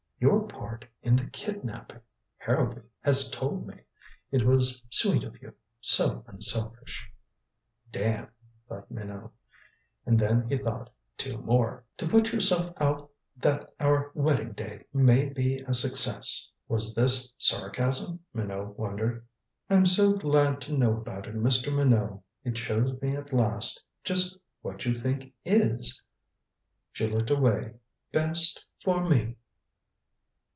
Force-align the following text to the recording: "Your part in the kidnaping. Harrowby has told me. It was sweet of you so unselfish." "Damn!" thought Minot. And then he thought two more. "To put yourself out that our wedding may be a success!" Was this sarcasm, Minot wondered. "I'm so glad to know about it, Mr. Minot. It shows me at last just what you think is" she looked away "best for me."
"Your 0.23 0.43
part 0.47 0.85
in 1.01 1.15
the 1.15 1.25
kidnaping. 1.25 2.01
Harrowby 2.37 2.81
has 2.99 3.31
told 3.31 3.65
me. 3.65 3.79
It 4.29 4.45
was 4.45 4.85
sweet 4.91 5.23
of 5.23 5.41
you 5.41 5.51
so 5.79 6.23
unselfish." 6.27 7.11
"Damn!" 7.91 8.29
thought 8.69 8.91
Minot. 8.91 9.31
And 10.05 10.19
then 10.19 10.47
he 10.47 10.57
thought 10.59 10.91
two 11.17 11.39
more. 11.39 11.85
"To 11.97 12.07
put 12.07 12.31
yourself 12.31 12.71
out 12.77 13.09
that 13.35 13.65
our 13.79 14.11
wedding 14.13 14.55
may 14.93 15.27
be 15.27 15.57
a 15.61 15.73
success!" 15.73 16.47
Was 16.67 16.93
this 16.93 17.33
sarcasm, 17.39 18.19
Minot 18.31 18.77
wondered. 18.77 19.25
"I'm 19.71 19.87
so 19.87 20.13
glad 20.17 20.61
to 20.61 20.77
know 20.77 20.97
about 20.97 21.25
it, 21.25 21.33
Mr. 21.35 21.75
Minot. 21.75 22.21
It 22.43 22.59
shows 22.59 23.01
me 23.01 23.15
at 23.15 23.33
last 23.33 23.83
just 24.03 24.37
what 24.61 24.85
you 24.85 24.93
think 24.93 25.33
is" 25.45 25.99
she 26.91 27.07
looked 27.07 27.31
away 27.31 27.73
"best 28.11 28.63
for 28.83 29.09
me." 29.09 29.35